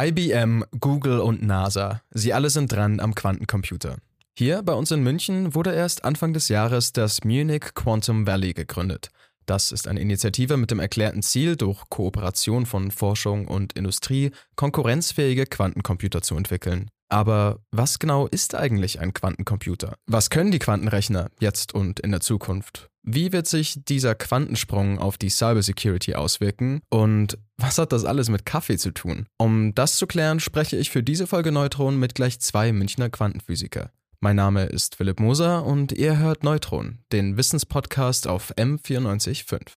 IBM, 0.00 0.64
Google 0.78 1.18
und 1.18 1.42
NASA, 1.42 2.02
sie 2.12 2.32
alle 2.32 2.50
sind 2.50 2.70
dran 2.70 3.00
am 3.00 3.16
Quantencomputer. 3.16 3.96
Hier 4.36 4.62
bei 4.62 4.72
uns 4.72 4.92
in 4.92 5.02
München 5.02 5.56
wurde 5.56 5.74
erst 5.74 6.04
Anfang 6.04 6.32
des 6.32 6.48
Jahres 6.48 6.92
das 6.92 7.24
Munich 7.24 7.74
Quantum 7.74 8.24
Valley 8.24 8.52
gegründet. 8.52 9.08
Das 9.46 9.72
ist 9.72 9.88
eine 9.88 9.98
Initiative 9.98 10.56
mit 10.56 10.70
dem 10.70 10.78
erklärten 10.78 11.22
Ziel, 11.22 11.56
durch 11.56 11.82
Kooperation 11.88 12.64
von 12.64 12.92
Forschung 12.92 13.48
und 13.48 13.72
Industrie 13.72 14.30
konkurrenzfähige 14.54 15.46
Quantencomputer 15.46 16.22
zu 16.22 16.36
entwickeln. 16.36 16.90
Aber 17.08 17.58
was 17.72 17.98
genau 17.98 18.28
ist 18.28 18.54
eigentlich 18.54 19.00
ein 19.00 19.14
Quantencomputer? 19.14 19.96
Was 20.06 20.30
können 20.30 20.52
die 20.52 20.60
Quantenrechner 20.60 21.28
jetzt 21.40 21.74
und 21.74 21.98
in 21.98 22.12
der 22.12 22.20
Zukunft? 22.20 22.88
Wie 23.10 23.32
wird 23.32 23.46
sich 23.46 23.82
dieser 23.86 24.14
Quantensprung 24.14 24.98
auf 24.98 25.16
die 25.16 25.30
Cybersecurity 25.30 26.14
auswirken? 26.14 26.82
Und 26.90 27.38
was 27.56 27.78
hat 27.78 27.92
das 27.92 28.04
alles 28.04 28.28
mit 28.28 28.44
Kaffee 28.44 28.76
zu 28.76 28.90
tun? 28.90 29.24
Um 29.38 29.74
das 29.74 29.96
zu 29.96 30.06
klären, 30.06 30.40
spreche 30.40 30.76
ich 30.76 30.90
für 30.90 31.02
diese 31.02 31.26
Folge 31.26 31.50
Neutron 31.50 31.98
mit 31.98 32.14
gleich 32.14 32.38
zwei 32.38 32.70
Münchner 32.70 33.08
Quantenphysiker. 33.08 33.92
Mein 34.20 34.36
Name 34.36 34.66
ist 34.66 34.96
Philipp 34.96 35.20
Moser 35.20 35.64
und 35.64 35.92
ihr 35.92 36.18
hört 36.18 36.44
Neutron, 36.44 36.98
den 37.10 37.38
Wissenspodcast 37.38 38.26
auf 38.26 38.52
M945. 38.56 39.77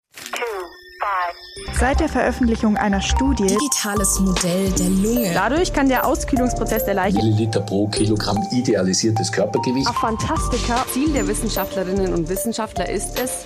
Seit 1.79 2.01
der 2.01 2.09
Veröffentlichung 2.09 2.77
einer 2.77 3.01
Studie 3.01 3.47
Digitales 3.47 4.19
Modell 4.21 4.71
der 4.73 4.89
Lunge. 4.89 5.31
Dadurch 5.33 5.73
kann 5.73 5.89
der 5.89 6.07
Auskühlungsprozess 6.07 6.85
der 6.85 6.95
Leiche 6.95 7.17
Milliliter 7.19 7.61
pro 7.61 7.89
Kilogramm 7.89 8.39
idealisiertes 8.53 9.31
Körpergewicht. 9.31 9.89
Fantastika 9.95 10.85
Ziel 10.93 11.13
der 11.13 11.27
Wissenschaftlerinnen 11.27 12.13
und 12.13 12.29
Wissenschaftler 12.29 12.89
ist 12.89 13.19
es, 13.19 13.45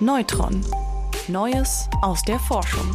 Neutron. 0.00 0.64
Neues 1.28 1.88
aus 2.02 2.22
der 2.22 2.38
Forschung. 2.38 2.88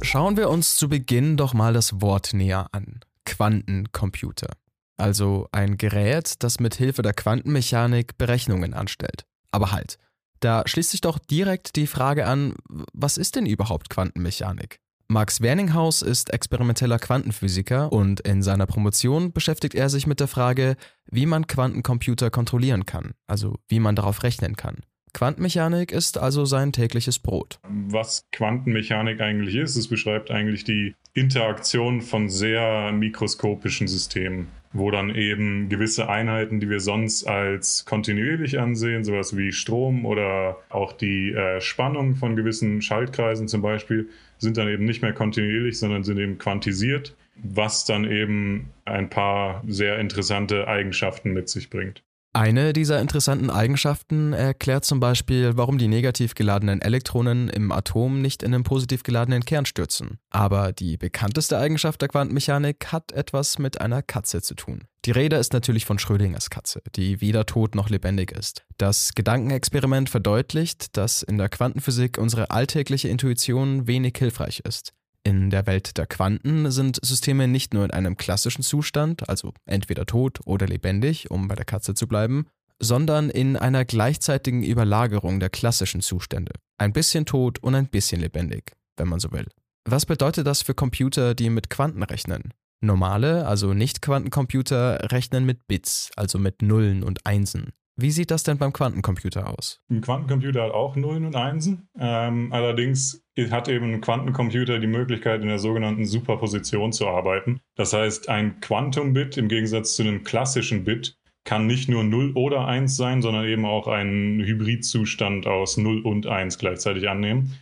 Schauen 0.00 0.36
wir 0.36 0.50
uns 0.50 0.76
zu 0.76 0.88
Beginn 0.88 1.36
doch 1.36 1.54
mal 1.54 1.72
das 1.72 2.00
Wort 2.00 2.34
näher 2.34 2.66
an. 2.72 3.00
Quantencomputer. 3.24 4.48
Also 4.96 5.48
ein 5.52 5.78
Gerät, 5.78 6.34
das 6.42 6.60
mit 6.60 6.74
Hilfe 6.74 7.02
der 7.02 7.14
Quantenmechanik 7.14 8.18
Berechnungen 8.18 8.74
anstellt. 8.74 9.24
Aber 9.50 9.72
halt, 9.72 9.98
da 10.44 10.62
schließt 10.66 10.90
sich 10.90 11.00
doch 11.00 11.18
direkt 11.18 11.76
die 11.76 11.86
Frage 11.86 12.26
an, 12.26 12.54
was 12.92 13.16
ist 13.16 13.36
denn 13.36 13.46
überhaupt 13.46 13.90
Quantenmechanik? 13.90 14.80
Max 15.08 15.42
Werninghaus 15.42 16.00
ist 16.00 16.32
experimenteller 16.32 16.98
Quantenphysiker 16.98 17.92
und 17.92 18.20
in 18.20 18.42
seiner 18.42 18.66
Promotion 18.66 19.32
beschäftigt 19.32 19.74
er 19.74 19.90
sich 19.90 20.06
mit 20.06 20.20
der 20.20 20.28
Frage, 20.28 20.76
wie 21.10 21.26
man 21.26 21.46
Quantencomputer 21.46 22.30
kontrollieren 22.30 22.86
kann, 22.86 23.12
also 23.26 23.58
wie 23.68 23.78
man 23.78 23.94
darauf 23.94 24.22
rechnen 24.22 24.56
kann. 24.56 24.80
Quantenmechanik 25.12 25.92
ist 25.92 26.16
also 26.16 26.46
sein 26.46 26.72
tägliches 26.72 27.18
Brot. 27.18 27.58
Was 27.68 28.26
Quantenmechanik 28.32 29.20
eigentlich 29.20 29.56
ist, 29.56 29.76
es 29.76 29.88
beschreibt 29.88 30.30
eigentlich 30.30 30.64
die 30.64 30.94
Interaktion 31.14 32.00
von 32.00 32.30
sehr 32.30 32.90
mikroskopischen 32.92 33.86
Systemen, 33.86 34.48
wo 34.72 34.90
dann 34.90 35.14
eben 35.14 35.68
gewisse 35.68 36.08
Einheiten, 36.08 36.58
die 36.58 36.70
wir 36.70 36.80
sonst 36.80 37.24
als 37.24 37.84
kontinuierlich 37.84 38.58
ansehen, 38.58 39.04
sowas 39.04 39.36
wie 39.36 39.52
Strom 39.52 40.06
oder 40.06 40.56
auch 40.70 40.92
die 40.92 41.32
äh, 41.32 41.60
Spannung 41.60 42.16
von 42.16 42.34
gewissen 42.34 42.80
Schaltkreisen 42.80 43.46
zum 43.46 43.60
Beispiel, 43.60 44.08
sind 44.38 44.56
dann 44.56 44.68
eben 44.68 44.86
nicht 44.86 45.02
mehr 45.02 45.12
kontinuierlich, 45.12 45.78
sondern 45.78 46.02
sind 46.02 46.18
eben 46.18 46.38
quantisiert, 46.38 47.14
was 47.36 47.84
dann 47.84 48.10
eben 48.10 48.70
ein 48.86 49.10
paar 49.10 49.62
sehr 49.66 49.98
interessante 49.98 50.66
Eigenschaften 50.66 51.32
mit 51.32 51.50
sich 51.50 51.68
bringt. 51.68 52.02
Eine 52.34 52.72
dieser 52.72 52.98
interessanten 52.98 53.50
Eigenschaften 53.50 54.32
erklärt 54.32 54.86
zum 54.86 55.00
Beispiel, 55.00 55.58
warum 55.58 55.76
die 55.76 55.86
negativ 55.86 56.34
geladenen 56.34 56.80
Elektronen 56.80 57.50
im 57.50 57.70
Atom 57.70 58.22
nicht 58.22 58.42
in 58.42 58.52
den 58.52 58.62
positiv 58.62 59.02
geladenen 59.02 59.44
Kern 59.44 59.66
stürzen. 59.66 60.18
Aber 60.30 60.72
die 60.72 60.96
bekannteste 60.96 61.58
Eigenschaft 61.58 62.00
der 62.00 62.08
Quantenmechanik 62.08 62.86
hat 62.90 63.12
etwas 63.12 63.58
mit 63.58 63.82
einer 63.82 64.00
Katze 64.00 64.40
zu 64.40 64.54
tun. 64.54 64.84
Die 65.04 65.10
Rede 65.10 65.36
ist 65.36 65.52
natürlich 65.52 65.84
von 65.84 65.98
Schrödingers 65.98 66.48
Katze, 66.48 66.80
die 66.96 67.20
weder 67.20 67.44
tot 67.44 67.74
noch 67.74 67.90
lebendig 67.90 68.32
ist. 68.32 68.64
Das 68.78 69.12
Gedankenexperiment 69.14 70.08
verdeutlicht, 70.08 70.96
dass 70.96 71.22
in 71.22 71.36
der 71.36 71.50
Quantenphysik 71.50 72.16
unsere 72.16 72.50
alltägliche 72.50 73.08
Intuition 73.08 73.86
wenig 73.86 74.14
hilfreich 74.16 74.60
ist. 74.60 74.94
In 75.24 75.50
der 75.50 75.66
Welt 75.66 75.98
der 75.98 76.06
Quanten 76.06 76.70
sind 76.70 76.98
Systeme 77.02 77.46
nicht 77.46 77.74
nur 77.74 77.84
in 77.84 77.92
einem 77.92 78.16
klassischen 78.16 78.62
Zustand, 78.62 79.28
also 79.28 79.52
entweder 79.66 80.04
tot 80.04 80.40
oder 80.44 80.66
lebendig, 80.66 81.30
um 81.30 81.46
bei 81.46 81.54
der 81.54 81.64
Katze 81.64 81.94
zu 81.94 82.08
bleiben, 82.08 82.46
sondern 82.80 83.30
in 83.30 83.56
einer 83.56 83.84
gleichzeitigen 83.84 84.64
Überlagerung 84.64 85.38
der 85.38 85.50
klassischen 85.50 86.00
Zustände. 86.00 86.52
Ein 86.78 86.92
bisschen 86.92 87.24
tot 87.26 87.60
und 87.60 87.76
ein 87.76 87.86
bisschen 87.86 88.20
lebendig, 88.20 88.72
wenn 88.96 89.08
man 89.08 89.20
so 89.20 89.30
will. 89.30 89.46
Was 89.84 90.06
bedeutet 90.06 90.46
das 90.46 90.62
für 90.62 90.74
Computer, 90.74 91.34
die 91.34 91.50
mit 91.50 91.70
Quanten 91.70 92.02
rechnen? 92.02 92.52
Normale, 92.80 93.46
also 93.46 93.74
Nicht-Quantencomputer, 93.74 95.12
rechnen 95.12 95.46
mit 95.46 95.68
Bits, 95.68 96.10
also 96.16 96.40
mit 96.40 96.62
Nullen 96.62 97.04
und 97.04 97.24
Einsen. 97.24 97.70
Wie 97.96 98.10
sieht 98.10 98.30
das 98.30 98.42
denn 98.42 98.58
beim 98.58 98.72
Quantencomputer 98.72 99.48
aus? 99.50 99.80
Ein 99.90 100.00
Quantencomputer 100.00 100.62
hat 100.62 100.72
auch 100.72 100.96
Nullen 100.96 101.26
und 101.26 101.36
Einsen. 101.36 101.88
Ähm, 101.98 102.52
allerdings 102.52 103.22
hat 103.50 103.68
eben 103.68 103.92
ein 103.92 104.00
Quantencomputer 104.00 104.78
die 104.78 104.86
Möglichkeit, 104.86 105.42
in 105.42 105.48
der 105.48 105.58
sogenannten 105.58 106.06
Superposition 106.06 106.92
zu 106.92 107.06
arbeiten. 107.06 107.60
Das 107.76 107.92
heißt, 107.92 108.28
ein 108.28 108.60
Quantum-Bit 108.60 109.36
im 109.36 109.48
Gegensatz 109.48 109.94
zu 109.94 110.02
einem 110.02 110.24
klassischen 110.24 110.84
Bit 110.84 111.18
kann 111.44 111.66
nicht 111.66 111.88
nur 111.88 112.04
0 112.04 112.32
oder 112.34 112.66
1 112.66 112.96
sein, 112.96 113.20
sondern 113.20 113.46
eben 113.46 113.66
auch 113.66 113.88
einen 113.88 114.40
Hybridzustand 114.40 115.46
aus 115.46 115.76
0 115.76 116.00
und 116.02 116.26
1 116.26 116.58
gleichzeitig 116.58 117.08
annehmen. 117.08 117.58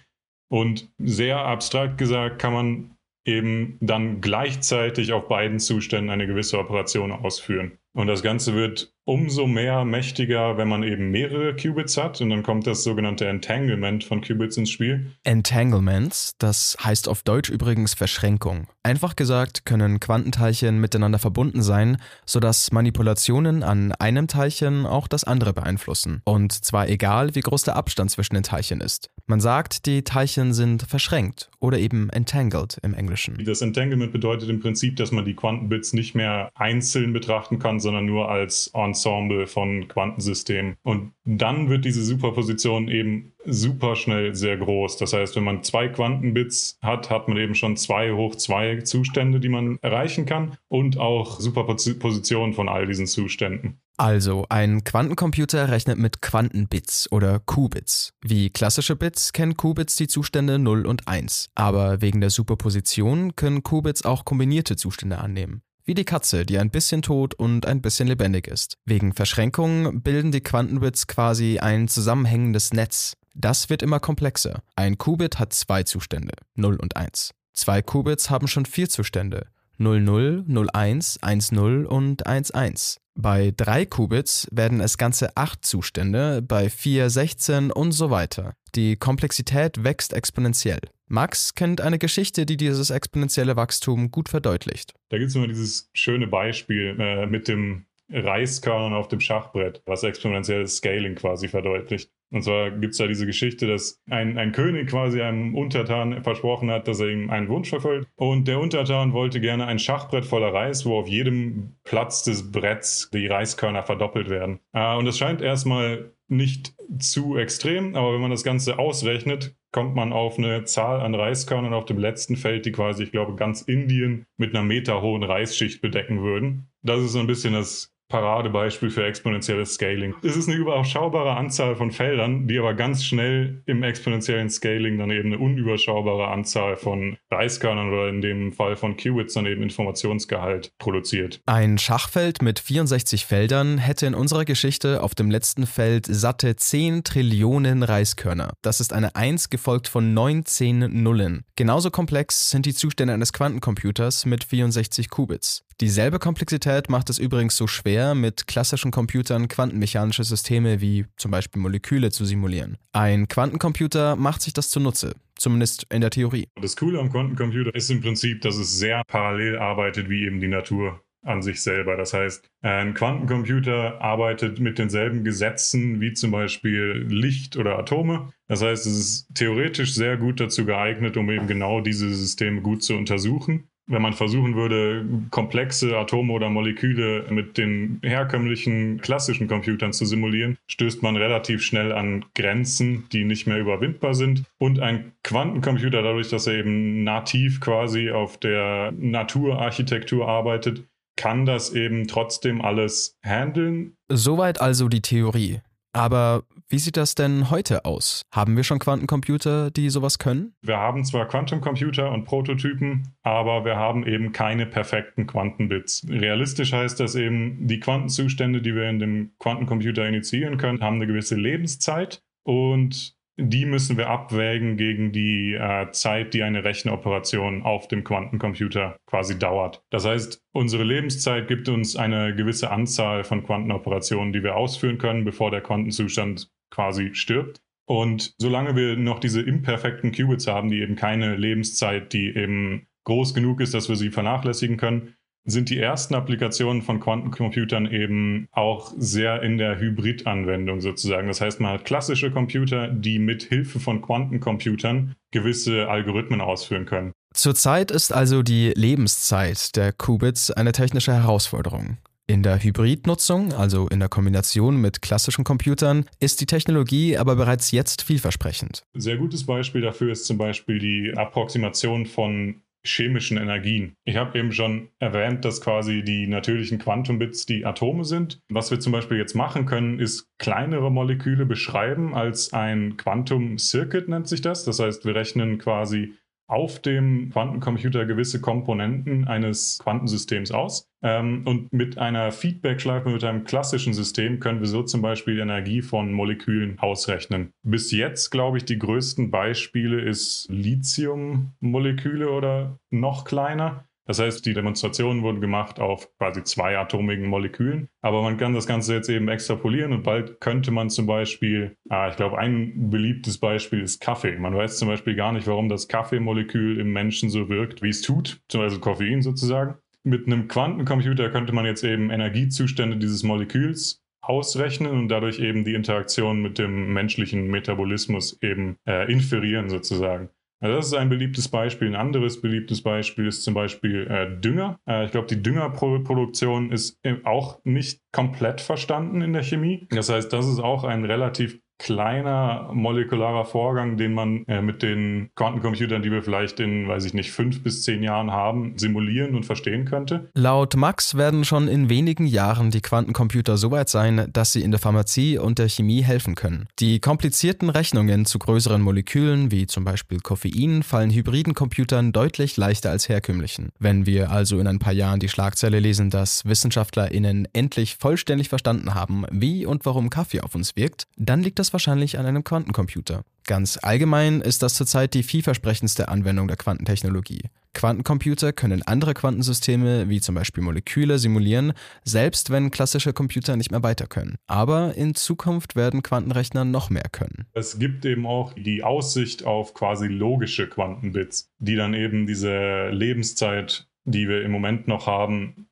Und 0.49 0.93
sehr 0.99 1.39
abstrakt 1.39 1.97
gesagt 1.99 2.41
kann 2.41 2.53
man 2.53 2.91
eben 3.25 3.79
dann 3.81 4.21
gleichzeitig 4.21 5.13
auf 5.13 5.29
beiden 5.29 5.59
Zuständen 5.59 6.11
eine 6.11 6.27
gewisse 6.27 6.59
Operation 6.59 7.13
ausführen. 7.13 7.79
Und 7.93 8.07
das 8.07 8.23
Ganze 8.23 8.55
wird 8.55 8.93
umso 9.05 9.47
mehr 9.47 9.85
mächtiger, 9.85 10.57
wenn 10.57 10.69
man 10.69 10.83
eben 10.83 11.11
mehrere 11.11 11.57
Qubits 11.57 11.97
hat. 11.97 12.21
Und 12.21 12.31
dann 12.31 12.43
kommt 12.43 12.67
das 12.67 12.85
sogenannte 12.85 13.27
Entanglement 13.27 14.05
von 14.05 14.21
Qubits 14.21 14.57
ins 14.57 14.71
Spiel. 14.71 15.13
Entanglements, 15.25 16.33
das 16.39 16.77
heißt 16.83 17.09
auf 17.09 17.23
Deutsch 17.23 17.51
übrigens 17.51 17.95
Verschränkung. 17.95 18.69
Einfach 18.83 19.17
gesagt 19.17 19.67
können 19.67 20.01
Quantenteilchen 20.01 20.81
miteinander 20.81 21.19
verbunden 21.19 21.63
sein, 21.63 21.99
sodass 22.25 22.73
Manipulationen 22.73 23.63
an 23.63 23.93
einem 23.93 24.27
Teilchen 24.27 24.87
auch 24.87 25.09
das 25.09 25.25
andere 25.25 25.53
beeinflussen. 25.53 26.23
Und 26.25 26.53
zwar 26.53 26.89
egal, 26.89 27.35
wie 27.35 27.41
groß 27.41 27.65
der 27.65 27.77
Abstand 27.77 28.11
zwischen 28.11 28.35
den 28.35 28.43
Teilchen 28.43 28.81
ist. 28.81 29.11
Man 29.27 29.41
sagt, 29.41 29.87
die 29.87 30.03
Teilchen 30.03 30.53
sind 30.53 30.83
verschränkt 30.83 31.51
oder 31.61 31.79
eben 31.79 32.11
entangled 32.11 32.79
im 32.83 32.95
Englischen. 32.95 33.39
Das 33.45 33.63
Entanglement 33.63 34.13
bedeutet 34.13 34.49
im 34.49 34.61
Prinzip, 34.61 34.97
dass 34.97 35.13
man 35.13 35.25
die 35.25 35.35
Quantenbits 35.35 35.93
nicht 35.93 36.15
mehr 36.15 36.51
einzeln 36.55 37.13
betrachten 37.13 37.59
kann, 37.59 37.81
sondern 37.81 38.07
nur 38.07 38.29
als 38.29 38.75
Ensemble 38.91 39.47
von 39.47 39.89
Quantensystemen. 39.89 40.77
Und 40.83 41.13
dann 41.25 41.69
wird 41.69 41.85
diese 41.85 42.03
Superposition 42.03 42.89
eben 42.89 43.33
super 43.45 43.97
schnell 43.97 44.35
sehr 44.35 44.57
groß. 44.57 44.97
Das 44.99 45.13
heißt, 45.13 45.37
wenn 45.37 45.45
man 45.45 45.63
zwei 45.63 45.89
Quantenbits 45.89 46.79
hat, 46.83 47.11
hat 47.11 47.29
man 47.29 47.39
eben 47.39 47.55
schon 47.55 47.77
zwei 47.77 48.13
hoch 48.13 48.37
zwei 48.37 48.81
Zustände, 48.83 49.41
die 49.41 49.49
man 49.49 49.79
erreichen 49.83 50.27
kann 50.27 50.57
und 50.69 50.99
auch 50.99 51.41
Superpositionen 51.41 52.55
von 52.55 52.69
all 52.69 52.87
diesen 52.87 53.07
Zuständen. 53.07 53.81
Also, 53.97 54.47
ein 54.49 54.83
Quantencomputer 54.83 55.69
rechnet 55.69 55.99
mit 55.99 56.23
Quantenbits 56.23 57.13
oder 57.13 57.39
Qubits. 57.39 58.15
Wie 58.23 58.49
klassische 58.49 58.97
Bits 58.97 59.35
kennen 59.35 59.59
Qubits 59.59 59.97
die 59.97 60.09
Zustände 60.09 60.59
0 60.59 60.87
und 60.87 61.07
1. 61.07 61.51
Aber 61.55 62.01
wegen 62.01 62.23
der 62.23 62.31
Superposition 62.31 63.37
können 63.37 63.63
Qubits 63.63 64.03
auch 64.07 64.25
kombinierte 64.25 64.77
Zustände 64.77 65.19
annehmen. 65.19 65.61
Wie 65.85 65.95
die 65.95 66.05
Katze, 66.05 66.45
die 66.45 66.59
ein 66.59 66.71
bisschen 66.71 67.03
tot 67.03 67.35
und 67.35 67.67
ein 67.67 67.81
bisschen 67.81 68.07
lebendig 68.07 68.47
ist. 68.47 68.77
Wegen 68.85 69.13
Verschränkung 69.13 70.03
bilden 70.03 70.31
die 70.31 70.43
Quantenbits 70.43 71.07
quasi 71.07 71.59
ein 71.59 71.89
zusammenhängendes 71.89 72.73
Netz. 72.73 73.15
Das 73.35 73.71
wird 73.71 73.83
immer 73.83 74.01
komplexer. 74.01 74.63
Ein 74.77 74.99
Qubit 74.99 75.39
hat 75.39 75.53
zwei 75.53 75.83
Zustände, 75.85 76.35
0 76.55 76.77
und 76.77 76.97
1. 76.97 77.33
Zwei 77.55 77.83
Qubits 77.83 78.31
haben 78.31 78.49
schon 78.49 78.67
vier 78.67 78.89
Zustände, 78.89 79.47
00, 79.79 80.45
01, 80.73 81.19
10 81.23 81.87
und 81.87 82.27
11. 82.27 82.99
Bei 83.21 83.53
drei 83.55 83.85
Qubits 83.85 84.49
werden 84.51 84.81
es 84.81 84.97
ganze 84.97 85.37
acht 85.37 85.67
Zustände, 85.67 86.41
bei 86.41 86.71
vier 86.71 87.11
16 87.11 87.71
und 87.71 87.93
so 87.93 88.09
weiter. 88.11 88.55
Die 88.75 88.97
Komplexität 88.97 89.85
wächst 89.85 90.15
exponentiell. 90.15 90.81
Max 91.07 91.55
kennt 91.55 91.83
eine 91.83 91.99
Geschichte, 91.99 92.47
die 92.47 92.57
dieses 92.57 92.89
exponentielle 92.89 93.57
Wachstum 93.57 94.11
gut 94.11 94.31
verdeutlicht. 94.31 94.95
Da 95.11 95.19
gibt 95.19 95.29
es 95.29 95.37
immer 95.37 95.49
dieses 95.49 95.91
schöne 95.93 96.29
Beispiel 96.29 96.97
äh, 96.99 97.27
mit 97.27 97.47
dem 97.49 97.85
Reiskörnern 98.09 98.95
auf 98.95 99.09
dem 99.09 99.21
Schachbrett, 99.21 99.83
was 99.85 100.03
exponentielles 100.03 100.77
Scaling 100.77 101.15
quasi 101.15 101.49
verdeutlicht. 101.49 102.11
Und 102.31 102.43
zwar 102.43 102.71
gibt 102.71 102.93
es 102.93 102.99
da 102.99 103.07
diese 103.07 103.27
Geschichte, 103.27 103.67
dass 103.67 104.01
ein, 104.09 104.39
ein 104.39 104.53
König 104.53 104.89
quasi 104.89 105.21
einem 105.21 105.57
Untertan 105.57 106.23
versprochen 106.23 106.71
hat, 106.71 106.87
dass 106.87 107.01
er 107.01 107.09
ihm 107.09 107.31
einen 107.31 107.49
Wunsch 107.49 107.69
verfolgt. 107.69 108.09
Und 108.17 108.47
der 108.47 108.61
Untertan 108.61 109.13
wollte 109.13 109.41
gerne 109.41 109.67
ein 109.67 109.79
Schachbrett 109.79 110.25
voller 110.25 110.55
Reis, 110.55 110.87
wo 110.87 110.99
auf 110.99 111.09
jedem 111.09 111.77
Platz 111.85 112.23
des 112.23 112.53
Bretts 112.53 113.11
die 113.13 113.27
Reiskörner 113.27 113.83
verdoppelt 113.83 114.29
werden. 114.31 114.61
Äh, 114.73 114.95
und 114.97 115.07
es 115.07 115.19
scheint 115.19 115.43
erstmal 115.43 116.13
nicht 116.29 116.75
zu 116.99 117.37
extrem, 117.37 117.97
aber 117.97 118.15
wenn 118.15 118.21
man 118.21 118.31
das 118.31 118.45
Ganze 118.45 118.79
ausrechnet, 118.79 119.57
kommt 119.73 119.97
man 119.97 120.13
auf 120.13 120.39
eine 120.39 120.65
Zahl 120.65 121.01
an 121.01 121.15
Reiskörnern 121.15 121.75
auf 121.75 121.85
dem 121.85 121.99
letzten 121.99 122.37
Feld, 122.37 122.67
die 122.67 122.73
quasi, 122.73 123.03
ich 123.05 123.13
glaube, 123.13 123.35
ganz 123.35 123.63
Indien 123.63 124.27
mit 124.37 124.55
einer 124.55 124.65
meterhohen 124.65 125.25
Reisschicht 125.25 125.81
bedecken 125.81 126.23
würden. 126.23 126.69
Das 126.83 127.01
ist 127.01 127.13
so 127.13 127.19
ein 127.19 127.27
bisschen 127.27 127.55
das 127.55 127.93
Paradebeispiel 128.11 128.91
für 128.91 129.07
exponentielles 129.07 129.75
Scaling. 129.75 130.15
Es 130.23 130.37
ist 130.37 130.49
eine 130.49 130.59
überschaubare 130.59 131.37
Anzahl 131.37 131.77
von 131.77 131.91
Feldern, 131.91 132.47
die 132.47 132.59
aber 132.59 132.75
ganz 132.75 133.05
schnell 133.05 133.63
im 133.65 133.83
exponentiellen 133.83 134.51
Scaling 134.51 134.99
dann 134.99 135.11
eben 135.11 135.33
eine 135.33 135.39
unüberschaubare 135.39 136.29
Anzahl 136.29 136.77
von 136.77 137.17
Reiskörnern 137.31 137.89
oder 137.89 138.09
in 138.09 138.21
dem 138.21 138.53
Fall 138.53 138.77
von 138.77 138.97
Qubits 138.97 139.35
dann 139.35 139.47
eben 139.47 139.63
Informationsgehalt 139.63 140.73
produziert. 140.79 141.41
Ein 141.47 141.79
Schachfeld 141.79 142.43
mit 142.43 142.59
64 142.59 143.25
Feldern 143.25 143.79
hätte 143.79 144.07
in 144.07 144.15
unserer 144.15 144.45
Geschichte 144.45 145.03
auf 145.03 145.15
dem 145.15 145.31
letzten 145.31 145.67
Feld 145.67 146.07
satte 146.07 146.57
10 146.57 147.05
Trillionen 147.05 147.83
Reiskörner. 147.83 148.53
Das 148.63 148.81
ist 148.81 148.93
eine 148.93 149.15
1 149.15 149.51
gefolgt 149.51 149.89
von 149.89 150.13
19 150.13 151.03
Nullen. 151.03 151.45
Genauso 151.57 151.91
komplex 151.91 152.51
sind 152.51 152.67
die 152.67 152.75
Zustände 152.75 153.15
eines 153.15 153.33
Quantencomputers 153.33 154.27
mit 154.27 154.43
64 154.45 155.09
Qubits. 155.11 155.65
Dieselbe 155.81 156.19
Komplexität 156.19 156.91
macht 156.91 157.09
es 157.09 157.19
übrigens 157.19 157.57
so 157.57 157.67
schwer, 157.67 158.15
mit 158.15 158.47
klassischen 158.47 158.91
Computern 158.91 159.49
quantenmechanische 159.49 160.25
Systeme 160.25 160.83
wie 160.83 161.07
zum 161.17 161.31
Beispiel 161.31 161.63
Moleküle 161.63 162.11
zu 162.11 162.27
simulieren. 162.27 162.77
Ein 162.93 163.29
Quantencomputer 163.29 164.15
macht 164.15 164.43
sich 164.43 164.53
das 164.53 164.69
zunutze, 164.69 165.15
zumindest 165.37 165.87
in 165.91 166.03
der 166.03 166.11
Theorie. 166.11 166.49
Das 166.61 166.77
Coole 166.77 166.99
am 166.99 167.11
Quantencomputer 167.11 167.75
ist 167.75 167.91
im 167.91 168.03
Prinzip, 168.03 168.43
dass 168.43 168.57
es 168.57 168.79
sehr 168.79 169.03
parallel 169.07 169.57
arbeitet 169.57 170.11
wie 170.11 170.27
eben 170.27 170.39
die 170.39 170.49
Natur 170.49 171.01
an 171.23 171.41
sich 171.41 171.63
selber. 171.63 171.97
Das 171.97 172.13
heißt, 172.13 172.47
ein 172.61 172.93
Quantencomputer 172.93 174.03
arbeitet 174.03 174.61
mit 174.61 174.79
denselben 174.79 175.25
Gesetzen 175.25 176.03
wie 176.03 176.13
zum 176.13 176.31
Beispiel 176.31 177.07
Licht 177.09 177.57
oder 177.57 177.79
Atome. 177.79 178.35
Das 178.49 178.61
heißt, 178.61 178.85
es 178.85 178.99
ist 178.99 179.35
theoretisch 179.35 179.95
sehr 179.95 180.19
gut 180.19 180.41
dazu 180.41 180.67
geeignet, 180.67 181.17
um 181.17 181.31
eben 181.31 181.47
genau 181.47 181.81
diese 181.81 182.13
Systeme 182.15 182.61
gut 182.61 182.83
zu 182.83 182.95
untersuchen 182.95 183.71
wenn 183.91 184.03
man 184.03 184.13
versuchen 184.13 184.55
würde, 184.55 185.05
komplexe 185.31 185.97
Atome 185.97 186.33
oder 186.33 186.49
Moleküle 186.49 187.27
mit 187.31 187.59
den 187.59 188.01
herkömmlichen 188.03 189.01
klassischen 189.01 189.49
Computern 189.49 189.93
zu 189.93 190.05
simulieren, 190.05 190.57
stößt 190.69 191.03
man 191.03 191.17
relativ 191.17 191.63
schnell 191.63 191.93
an 191.93 192.25
Grenzen, 192.35 193.07
die 193.13 193.25
nicht 193.25 193.47
mehr 193.47 193.59
überwindbar 193.59 194.15
sind. 194.15 194.45
Und 194.59 194.81
ein 194.81 195.13
Quantencomputer, 195.25 196.03
dadurch, 196.03 196.29
dass 196.31 196.47
er 196.47 196.55
eben 196.55 197.03
nativ 197.03 197.61
quasi 197.61 198.11
auf 198.11 198.39
der 198.39 198.93
Naturarchitektur 198.97 200.29
arbeitet, 200.29 200.85
kann 201.17 201.45
das 201.45 201.73
eben 201.73 202.07
trotzdem 202.07 202.63
alles 202.63 203.19
handeln. 203.23 203.95
Soweit 204.09 204.61
also 204.61 204.89
die 204.89 205.03
Theorie. 205.03 205.61
Aber 205.93 206.45
wie 206.69 206.79
sieht 206.79 206.97
das 206.97 207.17
denn 207.17 207.51
heute 207.51 207.85
aus? 207.85 208.23
Haben 208.33 208.57
wir 208.57 208.63
schon 208.63 208.79
Quantencomputer, 208.79 209.71
die 209.71 209.91
sowas 209.91 210.19
können? 210.19 210.55
Wir 210.63 210.77
haben 210.77 211.05
zwar 211.05 211.27
Quantencomputer 211.27 212.13
und 212.13 212.25
Prototypen, 212.25 213.15
aber 213.23 213.65
wir 213.65 213.77
haben 213.77 214.07
eben 214.07 214.33
keine 214.33 214.67
perfekten 214.67 215.27
Quantenbits. 215.27 216.07
Realistisch 216.09 216.73
heißt 216.73 217.01
das 217.01 217.17
eben, 217.17 217.67
die 217.67 217.81
Quantenzustände, 217.81 218.63
die 218.63 218.75
wir 218.75 218.89
in 218.89 219.01
dem 219.01 219.33
Quantencomputer 219.41 220.07
initiieren 220.07 220.59
können, 220.59 220.81
haben 220.81 220.97
eine 220.97 221.09
gewisse 221.09 221.35
Lebenszeit 221.35 222.23
und 222.45 223.17
die 223.41 223.67
müssen 223.67 223.97
wir 223.97 224.09
abwägen 224.09 224.77
gegen 224.77 225.13
die 225.13 225.55
äh, 225.55 225.91
Zeit, 225.93 226.35
die 226.35 226.43
eine 226.43 226.65
Rechenoperation 226.65 227.63
auf 227.63 227.89
dem 227.89 228.05
Quantencomputer 228.05 228.97
quasi 229.07 229.39
dauert. 229.39 229.83
Das 229.91 230.05
heißt, 230.05 230.43
unsere 230.53 230.85
Lebenszeit 230.85 231.49
gibt 231.49 231.69
uns 231.69 231.97
eine 231.97 232.35
gewisse 232.35 232.71
Anzahl 232.71 233.25
von 233.25 233.45
Quantenoperationen, 233.45 234.33
die 234.33 234.43
wir 234.43 234.57
ausführen 234.57 234.99
können, 234.99 235.25
bevor 235.25 235.51
der 235.51 235.63
Quantenzustand 235.63 236.51
quasi 236.71 237.15
stirbt. 237.15 237.61
Und 237.87 238.35
solange 238.39 238.77
wir 238.77 238.97
noch 238.97 239.19
diese 239.19 239.43
imperfekten 239.43 240.13
Qubits 240.13 240.47
haben, 240.47 240.71
die 240.71 240.81
eben 240.81 240.95
keine 240.95 241.35
Lebenszeit, 241.35 242.13
die 242.13 242.37
eben 242.37 242.87
groß 243.05 243.35
genug 243.35 243.61
ist, 243.61 243.75
dass 243.75 243.89
wir 243.89 243.97
sie 243.97 244.11
vernachlässigen 244.11 244.77
können, 244.77 245.15
sind 245.45 245.71
die 245.71 245.79
ersten 245.79 246.15
Applikationen 246.15 246.83
von 246.83 247.01
Quantencomputern 247.01 247.91
eben 247.91 248.49
auch 248.53 248.93
sehr 248.97 249.43
in 249.43 249.59
der 249.59 249.79
Hybrid-Anwendung 249.79 250.81
sozusagen. 250.81 251.29
Das 251.29 251.41
heißt, 251.41 251.61
man 251.61 251.73
hat 251.73 251.85
klassische 251.85 252.31
Computer, 252.31 252.89
die 252.89 253.19
mit 253.19 253.43
Hilfe 253.45 253.81
von 253.81 254.03
Quantencomputern 254.03 255.15
gewisse 255.31 255.89
Algorithmen 255.89 256.41
ausführen 256.41 256.87
können. 256.87 257.13
Zurzeit 257.33 257.91
ist 257.91 258.13
also 258.13 258.43
die 258.43 258.73
Lebenszeit 258.75 259.77
der 259.77 259.93
Qubits 259.93 260.51
eine 260.51 260.73
technische 260.73 261.13
Herausforderung. 261.13 261.99
In 262.27 262.45
der 262.45 262.63
Hybridnutzung, 262.63 263.53
also 263.55 263.89
in 263.89 263.99
der 263.99 264.09
Kombination 264.09 264.81
mit 264.81 265.03
klassischen 265.03 265.43
Computern, 265.43 266.07
ist 266.21 266.41
die 266.41 266.47
Technologie 266.47 267.17
aber 267.17 267.35
bereits 267.35 267.73
jetzt 267.73 268.03
vielversprechend. 268.03 268.85
Sehr 268.95 269.17
gutes 269.17 269.47
Beispiel 269.47 269.81
dafür 269.81 270.13
ist 270.13 270.27
zum 270.27 270.39
Beispiel 270.39 270.79
die 270.79 271.13
Approximation 271.17 272.07
von 272.07 272.63
chemischen 272.85 273.37
Energien. 273.37 273.95
Ich 274.05 274.17
habe 274.17 274.39
eben 274.39 274.53
schon 274.53 274.89
erwähnt, 274.99 275.45
dass 275.45 275.61
quasi 275.61 276.03
die 276.03 276.27
natürlichen 276.27 276.79
Quantumbits 276.79 277.47
die 277.47 277.65
Atome 277.65 278.05
sind. 278.05 278.41
Was 278.49 278.71
wir 278.71 278.81
zum 278.81 278.93
Beispiel 278.93 279.19
jetzt 279.19 279.35
machen 279.35 279.67
können, 279.67 279.99
ist 279.99 280.29
kleinere 280.39 280.91
Moleküle 280.91 281.47
beschreiben 281.47 282.15
als 282.15 282.53
ein 282.53 282.97
Quantum 282.97 283.59
Circuit 283.59 284.09
nennt 284.09 284.29
sich 284.29 284.41
das. 284.41 284.65
Das 284.65 284.79
heißt, 284.79 285.05
wir 285.05 285.15
rechnen 285.15 285.59
quasi 285.59 286.15
auf 286.51 286.81
dem 286.81 287.31
Quantencomputer 287.31 288.07
gewisse 288.07 288.41
Komponenten 288.41 289.27
eines 289.27 289.79
Quantensystems 289.83 290.51
aus. 290.51 290.89
Ähm, 291.03 291.43
und 291.47 291.73
mit 291.73 291.99
einer 291.99 292.33
Feedback-Schleife, 292.33 293.09
mit 293.09 293.25
einem 293.25 293.45
klassischen 293.45 293.95
System 293.95 294.41
können 294.41 294.61
wir 294.61 294.67
so 294.67 294.83
zum 294.83 295.01
Beispiel 295.01 295.37
die 295.37 295.41
Energie 295.41 295.81
von 295.81 296.13
Molekülen 296.13 296.79
ausrechnen. 296.79 297.53
Bis 297.63 297.93
jetzt, 297.93 298.31
glaube 298.31 298.59
ich, 298.59 298.65
die 298.65 298.79
größten 298.79 299.31
Beispiele 299.31 300.01
ist 300.01 300.47
Lithium-Moleküle 300.51 302.31
oder 302.31 302.79
noch 302.91 303.25
kleiner. 303.25 303.85
Das 304.11 304.19
heißt, 304.19 304.45
die 304.45 304.55
Demonstrationen 304.55 305.23
wurden 305.23 305.41
gemacht 305.41 305.79
auf 305.79 306.09
quasi 306.19 306.43
zweiatomigen 306.43 307.29
Molekülen. 307.29 307.89
Aber 308.03 308.23
man 308.23 308.39
kann 308.39 308.55
das 308.55 308.67
Ganze 308.67 308.93
jetzt 308.93 309.09
eben 309.09 309.29
extrapolieren 309.29 309.93
und 309.93 310.03
bald 310.03 310.41
könnte 310.41 310.73
man 310.73 310.91
zum 310.91 311.07
Beispiel, 311.07 311.77
ah, 311.91 312.09
ich 312.09 312.17
glaube, 312.17 312.37
ein 312.37 312.91
beliebtes 312.91 313.39
Beispiel 313.39 313.81
ist 313.81 314.01
Kaffee. 314.01 314.37
Man 314.37 314.57
weiß 314.57 314.79
zum 314.79 314.89
Beispiel 314.89 315.15
gar 315.15 315.31
nicht, 315.31 315.47
warum 315.47 315.69
das 315.69 315.87
Kaffeemolekül 315.87 316.81
im 316.81 316.93
Menschen 316.93 317.31
so 317.31 317.49
wirkt, 317.49 317.85
wie 317.85 317.91
es 317.91 318.03
tut, 318.03 318.41
zum 318.49 318.63
Beispiel 318.63 318.81
Koffein 318.81 319.23
sozusagen. 319.23 319.77
Mit 320.03 320.27
einem 320.27 320.49
Quantencomputer 320.49 321.31
könnte 321.31 321.53
man 321.53 321.65
jetzt 321.65 321.85
eben 321.85 322.11
Energiezustände 322.11 322.97
dieses 322.97 323.23
Moleküls 323.23 324.03
ausrechnen 324.23 324.91
und 324.91 325.07
dadurch 325.07 325.39
eben 325.39 325.65
die 325.65 325.75
Interaktion 325.75 326.43
mit 326.43 326.59
dem 326.59 326.93
menschlichen 326.93 327.47
Metabolismus 327.47 328.37
eben 328.43 328.77
äh, 328.89 329.09
inferieren 329.09 329.69
sozusagen. 329.69 330.31
Also 330.61 330.77
das 330.77 330.87
ist 330.89 330.95
ein 330.95 331.09
beliebtes 331.09 331.49
Beispiel. 331.49 331.89
Ein 331.89 331.97
anderes 331.97 332.41
beliebtes 332.41 332.83
Beispiel 332.83 333.27
ist 333.27 333.43
zum 333.45 333.55
Beispiel 333.55 334.07
äh, 334.07 334.41
Dünger. 334.41 334.79
Äh, 334.87 335.07
ich 335.07 335.11
glaube, 335.11 335.27
die 335.27 335.43
Düngerproduktion 335.43 336.71
ist 336.71 336.99
äh, 337.03 337.17
auch 337.25 337.61
nicht 337.65 338.03
komplett 338.13 338.61
verstanden 338.61 339.23
in 339.23 339.33
der 339.33 339.43
Chemie. 339.43 339.87
Das 339.91 340.11
heißt, 340.11 340.33
das 340.33 340.47
ist 340.47 340.61
auch 340.61 340.85
ein 340.85 341.05
relativ 341.05 341.59
kleiner 341.81 342.71
molekularer 342.73 343.47
Vorgang, 343.47 343.97
den 343.97 344.13
man 344.13 344.45
äh, 344.47 344.61
mit 344.61 344.83
den 344.83 345.31
Quantencomputern, 345.35 346.03
die 346.03 346.13
wir 346.13 346.23
vielleicht 346.23 346.61
in, 346.61 346.87
weiß 346.87 347.07
ich 347.07 347.15
nicht, 347.15 347.33
fünf 347.33 347.63
bis 347.63 347.83
zehn 347.83 348.03
Jahren 348.03 348.31
haben, 348.31 348.75
simulieren 348.77 349.35
und 349.35 349.47
verstehen 349.47 349.87
könnte. 349.87 350.29
Laut 350.35 350.77
Max 350.77 351.17
werden 351.17 351.45
schon 351.45 351.69
in 351.69 351.89
wenigen 351.89 352.27
Jahren 352.27 352.71
die 352.71 352.83
Quantencomputer 352.83 353.57
so 353.57 353.71
weit 353.71 353.89
sein, 353.89 354.29
dass 354.33 354.53
sie 354.53 354.63
in 354.63 354.71
der 354.71 354.79
Pharmazie 354.79 355.39
und 355.39 355.59
der 355.59 355.69
Chemie 355.69 356.03
helfen 356.03 356.35
können. 356.35 356.69
Die 356.79 357.01
komplizierten 357.01 357.71
Rechnungen 357.71 358.27
zu 358.27 358.39
größeren 358.39 358.83
Molekülen, 358.83 359.51
wie 359.51 359.67
zum 359.67 359.85
Beispiel 359.85 360.21
Koffein, 360.21 360.83
fallen 360.83 361.11
hybriden 361.11 361.55
Computern 361.55 362.13
deutlich 362.13 362.59
leichter 362.59 362.91
als 362.91 363.09
herkömmlichen. 363.09 363.71
Wenn 363.79 364.05
wir 364.05 364.31
also 364.31 364.59
in 364.61 364.67
ein 364.67 364.79
paar 364.79 364.93
Jahren 364.93 365.21
die 365.21 365.31
Schlagzeile 365.31 365.81
lesen, 365.81 366.11
dass 366.11 366.45
WissenschaftlerInnen 366.45 367.49
endlich 367.55 367.97
vollständig 367.97 368.51
verstanden 368.51 368.95
haben, 368.95 369.25
wie 369.31 369.65
und 369.65 369.87
warum 369.87 370.11
Kaffee 370.11 370.43
auf 370.43 370.55
uns 370.55 370.77
wirkt, 370.77 371.07
dann 371.17 371.43
liegt 371.43 371.59
das 371.59 371.70
wahrscheinlich 371.73 372.19
an 372.19 372.27
einem 372.27 372.45
Quantencomputer. 372.45 373.23
Ganz 373.47 373.79
allgemein 373.83 374.41
ist 374.41 374.63
das 374.63 374.75
zurzeit 374.75 375.15
die 375.15 375.23
vielversprechendste 375.23 376.09
Anwendung 376.09 376.47
der 376.47 376.57
Quantentechnologie. 376.57 377.43
Quantencomputer 377.75 378.53
können 378.53 378.83
andere 378.83 379.15
Quantensysteme, 379.15 380.09
wie 380.09 380.21
zum 380.21 380.35
Beispiel 380.35 380.63
Moleküle, 380.63 381.19
simulieren, 381.19 381.73
selbst 382.05 382.51
wenn 382.51 382.71
klassische 382.71 383.13
Computer 383.13 383.57
nicht 383.57 383.71
mehr 383.71 383.83
weiter 383.83 384.07
können. 384.07 384.37
Aber 384.47 384.95
in 384.97 385.15
Zukunft 385.15 385.77
werden 385.77 386.03
Quantenrechner 386.03 386.65
noch 386.65 386.91
mehr 386.91 387.09
können. 387.11 387.47
Es 387.53 387.79
gibt 387.79 388.05
eben 388.05 388.27
auch 388.27 388.53
die 388.55 388.83
Aussicht 388.83 389.45
auf 389.45 389.75
quasi 389.75 390.07
logische 390.07 390.69
Quantenbits, 390.69 391.51
die 391.59 391.77
dann 391.77 391.95
eben 391.95 392.27
diese 392.27 392.89
Lebenszeit 392.91 393.87
die 394.05 394.29
wir 394.29 394.43
im 394.43 394.51
Moment 394.51 394.89
noch 394.89 395.07
haben, 395.07 395.69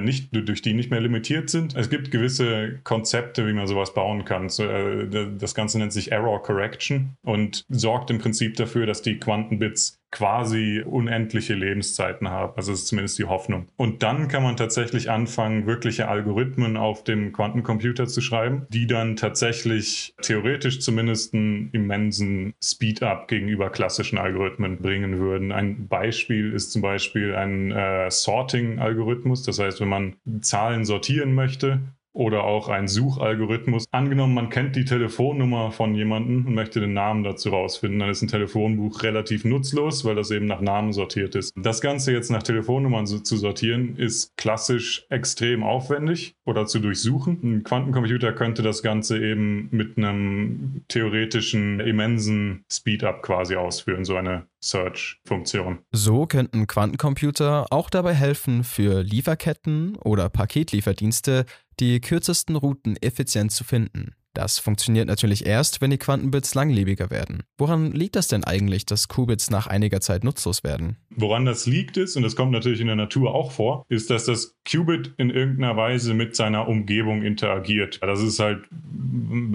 nicht, 0.00 0.28
durch 0.32 0.62
die 0.62 0.74
nicht 0.74 0.90
mehr 0.90 1.00
limitiert 1.00 1.50
sind. 1.50 1.76
Es 1.76 1.90
gibt 1.90 2.10
gewisse 2.10 2.80
Konzepte, 2.84 3.46
wie 3.46 3.52
man 3.52 3.66
sowas 3.66 3.94
bauen 3.94 4.24
kann. 4.24 4.46
Äh, 4.46 5.06
das 5.38 5.54
Ganze 5.54 5.78
nennt 5.78 5.92
sich 5.92 6.12
Error 6.12 6.42
Correction 6.42 7.16
und 7.22 7.64
sorgt 7.68 8.10
im 8.10 8.18
Prinzip 8.18 8.56
dafür, 8.56 8.86
dass 8.86 9.02
die 9.02 9.18
Quantenbits 9.18 10.00
quasi 10.10 10.82
unendliche 10.84 11.54
Lebenszeiten 11.54 12.28
haben. 12.30 12.52
Also 12.56 12.72
ist 12.72 12.88
zumindest 12.88 13.18
die 13.18 13.24
Hoffnung. 13.24 13.68
Und 13.76 14.02
dann 14.02 14.28
kann 14.28 14.42
man 14.42 14.56
tatsächlich 14.56 15.10
anfangen, 15.10 15.66
wirkliche 15.66 16.08
Algorithmen 16.08 16.76
auf 16.76 17.04
dem 17.04 17.32
Quantencomputer 17.32 18.06
zu 18.06 18.20
schreiben, 18.20 18.66
die 18.70 18.86
dann 18.86 19.16
tatsächlich 19.16 20.14
theoretisch 20.20 20.80
zumindest 20.80 21.34
einen 21.34 21.70
immensen 21.72 22.54
Speed-up 22.62 23.28
gegenüber 23.28 23.70
klassischen 23.70 24.18
Algorithmen 24.18 24.78
bringen 24.78 25.18
würden. 25.18 25.52
Ein 25.52 25.86
Beispiel 25.86 26.52
ist 26.52 26.72
zum 26.72 26.82
Beispiel 26.82 27.34
ein 27.34 27.70
äh, 27.70 28.10
Sorting-Algorithmus. 28.10 29.44
Das 29.50 29.58
heißt, 29.58 29.80
wenn 29.80 29.88
man 29.88 30.16
Zahlen 30.42 30.84
sortieren 30.84 31.34
möchte, 31.34 31.80
oder 32.12 32.44
auch 32.44 32.68
ein 32.68 32.88
Suchalgorithmus. 32.88 33.84
Angenommen, 33.90 34.34
man 34.34 34.50
kennt 34.50 34.76
die 34.76 34.84
Telefonnummer 34.84 35.70
von 35.72 35.94
jemandem 35.94 36.46
und 36.46 36.54
möchte 36.54 36.80
den 36.80 36.92
Namen 36.92 37.22
dazu 37.22 37.50
rausfinden, 37.50 38.00
dann 38.00 38.10
ist 38.10 38.22
ein 38.22 38.28
Telefonbuch 38.28 39.02
relativ 39.02 39.44
nutzlos, 39.44 40.04
weil 40.04 40.14
das 40.14 40.30
eben 40.30 40.46
nach 40.46 40.60
Namen 40.60 40.92
sortiert 40.92 41.34
ist. 41.34 41.52
Das 41.56 41.80
Ganze 41.80 42.12
jetzt 42.12 42.30
nach 42.30 42.42
Telefonnummern 42.42 43.06
zu 43.06 43.36
sortieren, 43.36 43.96
ist 43.96 44.36
klassisch 44.36 45.06
extrem 45.08 45.62
aufwendig 45.62 46.34
oder 46.44 46.66
zu 46.66 46.80
durchsuchen. 46.80 47.38
Ein 47.42 47.64
Quantencomputer 47.64 48.32
könnte 48.32 48.62
das 48.62 48.82
Ganze 48.82 49.22
eben 49.22 49.68
mit 49.70 49.96
einem 49.96 50.82
theoretischen 50.88 51.80
immensen 51.80 52.64
Speedup 52.70 53.22
quasi 53.22 53.56
ausführen, 53.56 54.04
so 54.04 54.16
eine 54.16 54.46
Search-Funktion. 54.62 55.78
So 55.92 56.26
könnten 56.26 56.66
Quantencomputer 56.66 57.66
auch 57.70 57.90
dabei 57.90 58.14
helfen, 58.14 58.64
für 58.64 59.02
Lieferketten 59.02 59.96
oder 59.96 60.28
Paketlieferdienste 60.28 61.46
die 61.80 62.00
kürzesten 62.00 62.56
Routen 62.56 62.96
effizient 62.96 63.52
zu 63.52 63.64
finden. 63.64 64.14
Das 64.32 64.60
funktioniert 64.60 65.08
natürlich 65.08 65.44
erst, 65.44 65.80
wenn 65.80 65.90
die 65.90 65.98
Quantenbits 65.98 66.54
langlebiger 66.54 67.10
werden. 67.10 67.42
Woran 67.58 67.90
liegt 67.90 68.14
das 68.14 68.28
denn 68.28 68.44
eigentlich, 68.44 68.86
dass 68.86 69.08
Qubits 69.08 69.50
nach 69.50 69.66
einiger 69.66 70.00
Zeit 70.00 70.22
nutzlos 70.22 70.62
werden? 70.62 70.96
Woran 71.10 71.44
das 71.44 71.66
liegt 71.66 71.96
ist, 71.96 72.16
und 72.16 72.22
das 72.22 72.36
kommt 72.36 72.52
natürlich 72.52 72.80
in 72.80 72.86
der 72.86 72.96
Natur 72.96 73.34
auch 73.34 73.50
vor, 73.50 73.84
ist, 73.88 74.10
dass 74.10 74.26
das 74.26 74.56
Qubit 74.70 75.14
in 75.16 75.30
irgendeiner 75.30 75.76
Weise 75.76 76.14
mit 76.14 76.36
seiner 76.36 76.68
Umgebung 76.68 77.22
interagiert. 77.22 77.98
Das 78.02 78.22
ist 78.22 78.38
halt, 78.38 78.68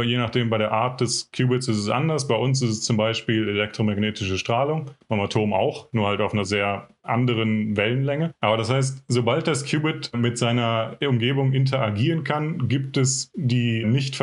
je 0.03 0.17
nachdem, 0.17 0.50
bei 0.50 0.58
der 0.58 0.74
Art 0.74 1.00
des 1.00 1.32
Qubits 1.32 1.70
ist 1.70 1.77
es 1.77 1.89
anders. 1.89 2.27
Bei 2.27 2.36
uns 2.36 2.62
ist 2.62 2.72
es 2.72 2.82
zum 2.82 2.98
Beispiel 2.98 3.48
elektromagnetische 3.48 4.38
Strahlung, 4.38 4.91
beim 5.08 5.22
Atom 5.22 5.53
auch, 5.53 5.88
nur 5.94 6.08
halt 6.08 6.20
auf 6.20 6.34
einer 6.34 6.46
sehr 6.46 6.89
anderen 7.05 7.77
Wellenlänge. 7.77 8.34
Aber 8.39 8.58
das 8.58 8.70
heißt, 8.70 9.03
sobald 9.08 9.48
das 9.48 9.70
Qubit 9.70 10.12
mit 10.15 10.38
seiner 10.38 10.98
Umgebung 11.01 11.53
interagieren 11.53 12.24
kann, 12.24 12.67
gibt 12.67 12.98
es 12.98 13.32
die 13.36 13.86
nicht 13.86 14.15